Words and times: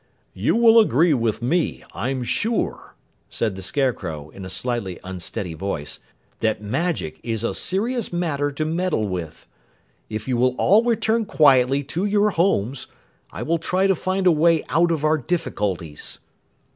"You 0.33 0.55
will 0.55 0.79
agree 0.79 1.13
with 1.13 1.43
me, 1.43 1.83
I'm 1.93 2.23
sure," 2.23 2.95
said 3.29 3.55
the 3.55 3.61
Scarecrow 3.61 4.31
in 4.31 4.43
a 4.45 4.49
slightly 4.49 4.97
unsteady 5.03 5.53
voice, 5.53 5.99
"that 6.39 6.59
magic 6.59 7.19
is 7.21 7.43
a 7.43 7.53
serious 7.53 8.11
matter 8.11 8.49
to 8.51 8.65
meddle 8.65 9.07
with. 9.07 9.45
If 10.09 10.27
you 10.27 10.37
will 10.37 10.55
all 10.57 10.83
return 10.83 11.25
quietly 11.25 11.83
to 11.83 12.05
your 12.05 12.31
homes, 12.31 12.87
I 13.29 13.43
will 13.43 13.59
try 13.59 13.85
to 13.85 13.93
find 13.93 14.25
a 14.25 14.31
way 14.31 14.63
out 14.69 14.91
of 14.91 15.03
our 15.05 15.19
difficulties." 15.19 16.17